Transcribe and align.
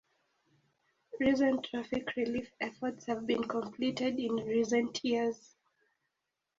Recent 1.19 1.63
traffic 1.63 2.15
relief 2.17 2.49
efforts 2.59 3.05
have 3.05 3.27
been 3.27 3.43
completed 3.43 4.17
in 4.17 4.33
recent 4.37 5.03
years. 5.05 5.53